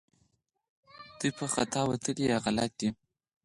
[1.19, 2.89] دوی په خطا وتلي یا غلط دي